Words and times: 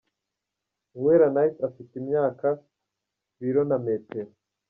Uwera 0.97 1.27
Nice 1.35 1.59
afite 1.67 1.93
imyaka, 2.01 2.47
ibiro 3.39 3.61
na 3.69 3.77
metero. 3.85 4.31